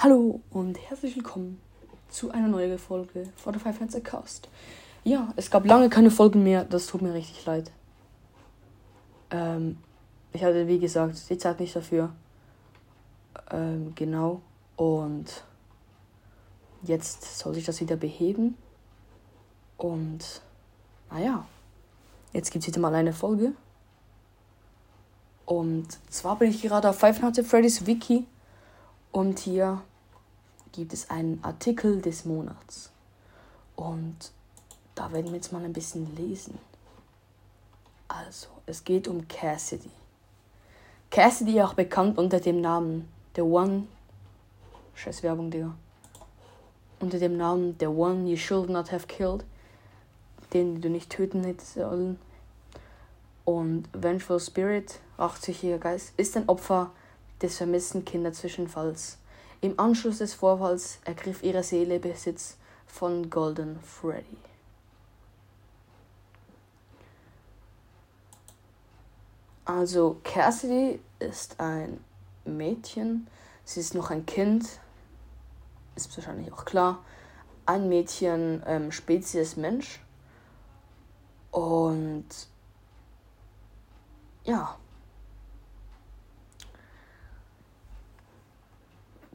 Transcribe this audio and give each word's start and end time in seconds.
Hallo 0.00 0.40
und 0.50 0.78
herzlich 0.88 1.16
willkommen 1.16 1.60
zu 2.08 2.30
einer 2.30 2.46
neuen 2.46 2.78
Folge 2.78 3.26
von 3.34 3.52
der 3.52 3.60
Five 3.60 3.80
Nights 3.80 4.00
Cast. 4.04 4.48
Ja, 5.02 5.32
es 5.34 5.50
gab 5.50 5.66
lange 5.66 5.88
keine 5.88 6.12
Folgen 6.12 6.44
mehr, 6.44 6.62
das 6.62 6.86
tut 6.86 7.02
mir 7.02 7.14
richtig 7.14 7.44
leid. 7.46 7.72
Ähm, 9.32 9.78
ich 10.32 10.44
hatte, 10.44 10.68
wie 10.68 10.78
gesagt, 10.78 11.28
die 11.28 11.36
Zeit 11.36 11.58
nicht 11.58 11.74
dafür. 11.74 12.12
Ähm, 13.50 13.92
genau. 13.96 14.40
Und 14.76 15.42
jetzt 16.84 17.36
soll 17.36 17.54
sich 17.54 17.64
das 17.64 17.80
wieder 17.80 17.96
beheben. 17.96 18.56
Und, 19.78 20.42
naja, 21.10 21.44
jetzt 22.32 22.52
gibt 22.52 22.62
es 22.62 22.68
wieder 22.68 22.80
mal 22.80 22.94
eine 22.94 23.12
Folge. 23.12 23.50
Und 25.44 25.88
zwar 26.08 26.38
bin 26.38 26.50
ich 26.50 26.62
gerade 26.62 26.88
auf 26.88 27.00
Five 27.00 27.20
Nights 27.20 27.40
at 27.40 27.46
Freddy's 27.46 27.84
Wiki 27.84 28.28
und 29.12 29.38
hier 29.38 29.82
gibt 30.72 30.92
es 30.92 31.10
einen 31.10 31.42
Artikel 31.42 32.00
des 32.00 32.24
Monats. 32.24 32.90
Und 33.76 34.32
da 34.94 35.12
werden 35.12 35.26
wir 35.26 35.36
jetzt 35.36 35.52
mal 35.52 35.64
ein 35.64 35.72
bisschen 35.72 36.14
lesen. 36.16 36.58
Also, 38.08 38.48
es 38.66 38.84
geht 38.84 39.06
um 39.06 39.28
Cassidy. 39.28 39.90
Cassidy 41.10 41.62
auch 41.62 41.74
bekannt 41.74 42.18
unter 42.18 42.40
dem 42.40 42.60
Namen 42.60 43.08
The 43.34 43.42
One. 43.42 43.86
Scheiß 44.94 45.22
Werbung, 45.22 45.50
Digga. 45.50 45.74
Unter 47.00 47.18
dem 47.18 47.36
Namen 47.36 47.76
The 47.78 47.86
One 47.86 48.28
You 48.28 48.36
Should 48.36 48.68
Not 48.68 48.90
Have 48.92 49.06
Killed. 49.06 49.44
Den 50.52 50.80
du 50.80 50.88
nicht 50.88 51.10
töten 51.10 51.44
hättest 51.44 51.74
sollen. 51.74 52.18
Und 53.44 53.88
Vengeful 53.92 54.40
Spirit, 54.40 55.00
80-jähriger 55.18 55.78
Geist, 55.78 56.12
ist 56.16 56.36
ein 56.36 56.48
Opfer 56.48 56.90
des 57.42 57.56
vermissten 57.56 58.04
Kinderzwischenfalls. 58.04 59.18
Im 59.60 59.78
Anschluss 59.78 60.18
des 60.18 60.34
Vorfalls 60.34 60.98
ergriff 61.04 61.42
ihre 61.42 61.62
Seele 61.62 61.98
Besitz 61.98 62.56
von 62.86 63.28
Golden 63.28 63.80
Freddy. 63.80 64.38
Also 69.64 70.18
Cassidy 70.24 70.98
ist 71.18 71.60
ein 71.60 72.02
Mädchen, 72.46 73.26
sie 73.64 73.80
ist 73.80 73.94
noch 73.94 74.10
ein 74.10 74.24
Kind, 74.24 74.66
ist 75.94 76.16
wahrscheinlich 76.16 76.50
auch 76.52 76.64
klar. 76.64 77.04
Ein 77.66 77.88
Mädchen, 77.90 78.62
ähm, 78.66 78.90
Spezies 78.92 79.56
Mensch. 79.56 80.00
Und 81.50 82.26
ja, 84.44 84.78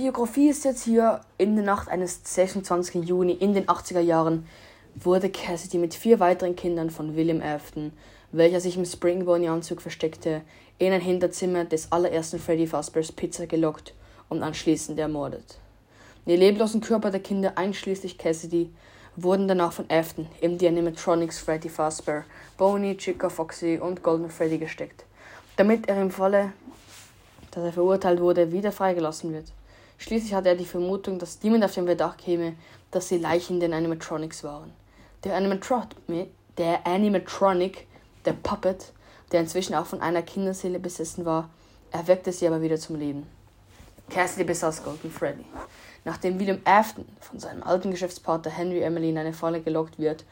Biografie 0.00 0.48
ist 0.48 0.64
jetzt 0.64 0.84
hier 0.84 1.20
in 1.36 1.56
der 1.56 1.64
Nacht 1.66 1.90
eines 1.90 2.20
26. 2.24 3.04
Juni 3.06 3.32
in 3.32 3.52
den 3.52 3.66
80er 3.66 4.00
Jahren 4.00 4.46
wurde 4.94 5.28
Cassidy 5.28 5.76
mit 5.76 5.92
vier 5.92 6.20
weiteren 6.20 6.56
Kindern 6.56 6.88
von 6.88 7.16
William 7.16 7.42
Afton, 7.42 7.92
welcher 8.32 8.62
sich 8.62 8.78
im 8.78 8.86
Springbone-Anzug 8.86 9.82
versteckte, 9.82 10.40
in 10.78 10.94
ein 10.94 11.02
Hinterzimmer 11.02 11.66
des 11.66 11.92
allerersten 11.92 12.38
Freddy 12.38 12.66
Fazbear's 12.66 13.12
Pizza 13.12 13.46
gelockt 13.46 13.92
und 14.30 14.42
anschließend 14.42 14.98
ermordet. 14.98 15.58
Die 16.24 16.34
leblosen 16.34 16.80
Körper 16.80 17.10
der 17.10 17.20
Kinder, 17.20 17.58
einschließlich 17.58 18.16
Cassidy, 18.16 18.70
wurden 19.16 19.48
danach 19.48 19.74
von 19.74 19.84
Afton 19.90 20.28
in 20.40 20.56
die 20.56 20.66
Animatronics 20.66 21.40
Freddy 21.40 21.68
Fazbear, 21.68 22.24
Boney, 22.56 22.96
Chica 22.96 23.28
Foxy 23.28 23.78
und 23.78 24.02
Golden 24.02 24.30
Freddy 24.30 24.56
gesteckt, 24.56 25.04
damit 25.56 25.90
er 25.90 26.00
im 26.00 26.10
Falle, 26.10 26.54
dass 27.50 27.64
er 27.64 27.72
verurteilt 27.74 28.20
wurde, 28.22 28.50
wieder 28.50 28.72
freigelassen 28.72 29.34
wird. 29.34 29.52
Schließlich 30.00 30.32
hatte 30.32 30.48
er 30.48 30.56
die 30.56 30.64
Vermutung, 30.64 31.18
dass 31.18 31.42
niemand 31.42 31.62
auf 31.62 31.74
den 31.74 31.84
Verdacht 31.84 32.18
käme, 32.18 32.54
dass 32.90 33.08
die 33.08 33.18
Leichen 33.18 33.60
den 33.60 33.74
Animatronics 33.74 34.42
waren. 34.42 34.72
Der, 35.24 35.36
Animatro 35.36 35.82
der 36.56 36.86
Animatronic, 36.86 37.86
der 38.24 38.32
Puppet, 38.32 38.92
der 39.30 39.40
inzwischen 39.40 39.74
auch 39.74 39.84
von 39.84 40.00
einer 40.00 40.22
Kinderseele 40.22 40.78
besessen 40.78 41.26
war, 41.26 41.50
erweckte 41.90 42.32
sie 42.32 42.46
aber 42.46 42.62
wieder 42.62 42.78
zum 42.78 42.96
Leben. 42.96 43.26
Cassidy 44.08 44.44
besaß 44.44 44.84
Golden 44.84 45.10
Freddy. 45.10 45.44
Nachdem 46.06 46.40
William 46.40 46.62
Afton 46.64 47.04
von 47.20 47.38
seinem 47.38 47.62
alten 47.62 47.90
Geschäftspartner 47.90 48.50
Henry 48.50 48.80
Emily 48.80 49.10
in 49.10 49.18
eine 49.18 49.34
Falle 49.34 49.60
gelockt 49.60 49.98
wird 49.98 50.24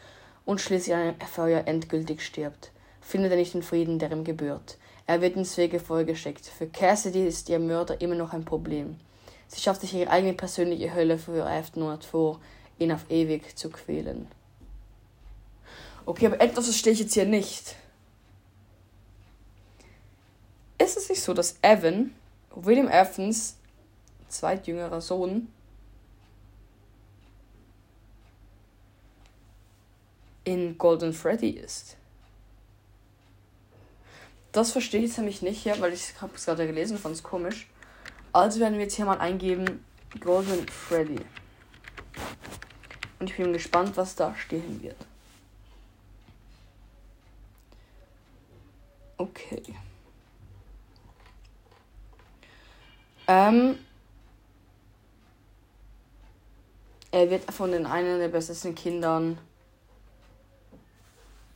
und 0.47 0.63
schließlich 0.63 0.95
an 0.95 1.03
einem 1.03 1.21
Feuer 1.21 1.65
endgültig 1.67 2.23
stirbt, 2.23 2.73
findet 3.03 3.33
er 3.33 3.37
nicht 3.37 3.53
den 3.53 3.63
Frieden, 3.63 3.99
der 3.99 4.11
ihm 4.13 4.25
gebührt. 4.25 4.79
Er 5.07 5.21
wird 5.21 5.37
ins 5.37 5.57
Fegefeuer 5.57 6.05
gesteckt. 6.05 6.47
Für 6.47 6.67
Cassidy 6.67 7.27
ist 7.27 7.51
ihr 7.51 7.59
Mörder 7.59 8.01
immer 8.01 8.15
noch 8.15 8.33
ein 8.33 8.47
Problem. 8.47 8.99
Sie 9.49 9.61
schafft 9.61 9.81
sich 9.81 9.95
ihre 9.95 10.11
eigene 10.11 10.35
persönliche 10.35 10.95
Hölle 10.95 11.19
für 11.19 11.47
Afton 11.47 12.01
vor, 12.03 12.41
ihn 12.79 12.93
auf 12.93 13.11
ewig 13.11 13.57
zu 13.57 13.71
quälen. 13.71 14.29
Okay, 16.07 16.27
aber 16.27 16.41
etwas 16.41 16.67
verstehe 16.67 16.93
ich 16.93 17.01
jetzt 17.01 17.15
hier 17.15 17.27
nicht. 17.27 17.75
Ist 20.79 20.97
es 20.97 21.09
nicht 21.09 21.23
so, 21.23 21.35
dass 21.35 21.57
Evan, 21.61 22.15
William 22.55 22.89
Evans 22.89 23.57
zweitjüngerer 24.29 25.01
Sohn, 25.01 25.53
in 30.45 30.79
Golden 30.79 31.13
Freddy 31.13 31.51
ist? 31.51 31.97
Das 34.53 34.73
verstehe 34.73 35.03
ich 35.03 35.17
nämlich 35.19 35.43
nicht 35.43 35.63
hier, 35.63 35.79
weil 35.81 35.93
ich 35.93 36.21
habe 36.21 36.35
es 36.35 36.47
gerade 36.47 36.67
gelesen, 36.67 36.97
fand 36.97 37.15
es 37.15 37.23
komisch. 37.23 37.69
Also 38.33 38.61
werden 38.61 38.75
wir 38.75 38.83
jetzt 38.83 38.95
hier 38.95 39.05
mal 39.05 39.19
eingeben 39.19 39.85
Golden 40.21 40.67
Freddy. 40.69 41.21
Und 43.19 43.31
ich 43.31 43.37
bin 43.37 43.53
gespannt, 43.53 43.97
was 43.97 44.15
da 44.15 44.35
stehen 44.35 44.83
wird. 44.83 44.97
Okay. 49.17 49.63
Ähm, 53.27 53.79
er 57.11 57.31
wird 57.31 57.53
von 57.53 57.73
den 57.73 57.85
einen 57.85 58.21
der 58.21 58.29
besten 58.29 58.75
Kindern 58.75 59.39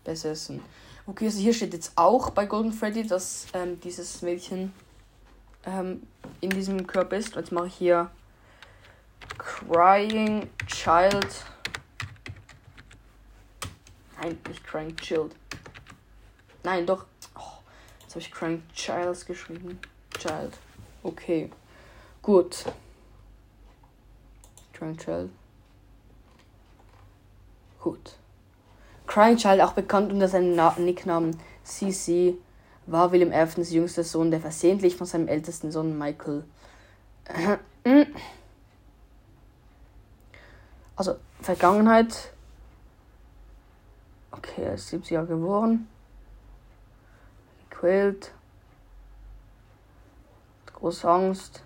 besessen. 0.04 0.60
Okay, 1.06 1.26
also 1.26 1.38
hier 1.40 1.54
steht 1.54 1.72
jetzt 1.72 1.92
auch 1.96 2.30
bei 2.30 2.46
Golden 2.46 2.72
Freddy, 2.72 3.06
dass 3.06 3.46
ähm, 3.54 3.80
dieses 3.80 4.22
Mädchen 4.22 4.72
ähm, 5.64 6.06
in 6.40 6.50
diesem 6.50 6.86
Körper 6.86 7.16
ist. 7.16 7.34
Jetzt 7.36 7.52
mache 7.52 7.66
ich 7.66 7.74
hier 7.74 8.10
Crying 9.38 10.48
Child. 10.66 11.44
Nein, 14.20 14.38
nicht 14.48 14.64
Crying 14.64 14.96
Child. 14.96 15.34
Nein, 16.62 16.86
doch. 16.86 17.06
Oh, 17.36 17.40
jetzt 18.00 18.10
habe 18.10 18.20
ich 18.20 18.30
Crying 18.30 18.62
Child 18.74 19.26
geschrieben. 19.26 19.80
Child. 20.18 20.58
Okay. 21.02 21.50
Gut. 22.22 22.64
Crying 24.72 24.96
Child. 24.96 25.30
Gut. 27.80 28.16
Crying 29.06 29.36
Child, 29.36 29.60
auch 29.60 29.72
bekannt 29.72 30.12
unter 30.12 30.28
seinem 30.28 30.54
Na 30.54 30.74
Nicknamen 30.78 31.36
CC, 31.64 32.36
war 32.86 33.12
William 33.12 33.32
Aftons 33.32 33.70
jüngster 33.70 34.04
Sohn, 34.04 34.30
der 34.30 34.40
versehentlich 34.40 34.96
von 34.96 35.06
seinem 35.06 35.28
ältesten 35.28 35.70
Sohn 35.70 35.96
Michael. 35.98 36.44
Also, 40.94 41.16
Vergangenheit. 41.40 42.32
Okay, 44.30 44.62
er 44.62 44.74
ist 44.74 44.88
70 44.88 45.12
Jahre 45.12 45.26
geboren. 45.26 45.88
Gequält. 47.70 48.32
Große 50.66 51.08
Angst. 51.08 51.62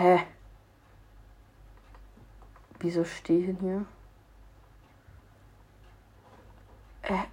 Hä? 0.00 0.18
Wieso 2.78 3.04
stehen 3.04 3.58
hier? 3.60 3.84
Äh. 7.02 7.26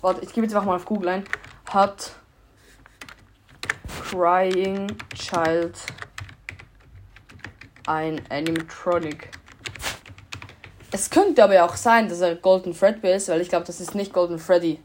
Warte, 0.00 0.20
ich 0.20 0.32
gebe 0.32 0.46
jetzt 0.46 0.54
einfach 0.54 0.66
mal 0.66 0.76
auf 0.76 0.84
Google 0.84 1.08
ein. 1.08 1.24
Hat 1.68 2.14
Crying 4.08 4.86
Child 5.16 5.76
ein 7.88 8.22
Animatronic? 8.30 9.32
Es 10.92 11.10
könnte 11.10 11.42
aber 11.42 11.64
auch 11.64 11.74
sein, 11.74 12.08
dass 12.08 12.20
er 12.20 12.36
Golden 12.36 12.72
Freddy 12.72 13.10
ist, 13.10 13.28
weil 13.30 13.40
ich 13.40 13.48
glaube, 13.48 13.66
das 13.66 13.80
ist 13.80 13.96
nicht 13.96 14.12
Golden 14.12 14.38
Freddy. 14.38 14.78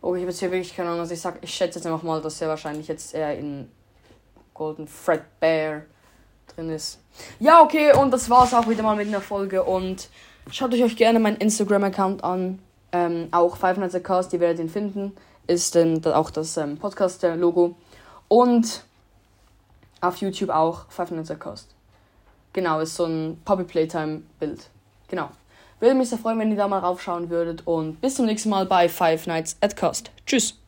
Oh, 0.00 0.14
ich 0.14 0.22
habe 0.22 0.30
jetzt 0.30 0.38
hier 0.38 0.50
wirklich 0.50 0.74
keine 0.74 0.88
Ahnung. 0.88 1.00
Also 1.00 1.14
ich 1.14 1.20
sag, 1.20 1.38
ich 1.42 1.52
schätze 1.52 1.78
jetzt 1.78 1.86
einfach 1.86 2.02
mal, 2.02 2.22
dass 2.22 2.40
er 2.40 2.48
wahrscheinlich 2.48 2.88
jetzt 2.88 3.14
eher 3.14 3.36
in 3.36 3.70
Golden 4.54 4.86
Fredbear 4.86 5.82
drin 6.54 6.70
ist. 6.70 7.00
Ja, 7.40 7.62
okay, 7.62 7.92
und 7.96 8.10
das 8.10 8.30
war's 8.30 8.54
auch 8.54 8.68
wieder 8.68 8.82
mal 8.82 8.96
mit 8.96 9.08
einer 9.08 9.20
Folge. 9.20 9.62
Und 9.62 10.08
schaut 10.50 10.72
euch 10.72 10.96
gerne 10.96 11.18
meinen 11.18 11.36
Instagram-Account 11.36 12.24
an. 12.24 12.60
Ähm, 12.92 13.28
auch 13.32 13.56
Five 13.56 13.76
Nights 13.76 13.94
at 13.94 14.04
Cast, 14.04 14.32
ihr 14.32 14.40
werdet 14.40 14.60
ihn 14.60 14.68
finden. 14.68 15.14
Ist 15.46 15.76
ähm, 15.76 16.00
auch 16.04 16.30
das 16.30 16.56
ähm, 16.56 16.78
Podcast-Logo. 16.78 17.76
Und 18.28 18.84
auf 20.00 20.16
YouTube 20.16 20.50
auch 20.50 20.86
Five 20.88 21.10
Nights 21.10 21.30
at 21.30 21.40
Cast. 21.40 21.74
Genau, 22.52 22.80
ist 22.80 22.96
so 22.96 23.04
ein 23.04 23.40
Puppy 23.44 23.64
Playtime-Bild. 23.64 24.70
Genau. 25.08 25.28
Würde 25.80 25.94
mich 25.94 26.08
sehr 26.08 26.18
freuen, 26.18 26.38
wenn 26.38 26.50
ihr 26.50 26.56
da 26.56 26.68
mal 26.68 26.80
raufschauen 26.80 27.30
würdet. 27.30 27.66
Und 27.66 28.00
bis 28.00 28.16
zum 28.16 28.26
nächsten 28.26 28.48
Mal 28.50 28.66
bei 28.66 28.88
Five 28.88 29.26
Nights 29.26 29.56
at 29.60 29.76
Cost. 29.76 30.10
Tschüss. 30.26 30.58